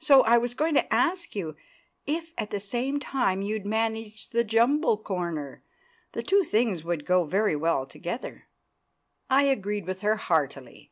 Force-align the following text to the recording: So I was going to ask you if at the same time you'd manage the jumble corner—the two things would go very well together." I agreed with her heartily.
So 0.00 0.22
I 0.22 0.38
was 0.38 0.54
going 0.54 0.74
to 0.74 0.92
ask 0.92 1.36
you 1.36 1.54
if 2.04 2.32
at 2.36 2.50
the 2.50 2.58
same 2.58 2.98
time 2.98 3.42
you'd 3.42 3.64
manage 3.64 4.30
the 4.30 4.42
jumble 4.42 4.98
corner—the 4.98 6.22
two 6.24 6.42
things 6.42 6.82
would 6.82 7.06
go 7.06 7.22
very 7.22 7.54
well 7.54 7.86
together." 7.86 8.48
I 9.30 9.44
agreed 9.44 9.86
with 9.86 10.00
her 10.00 10.16
heartily. 10.16 10.90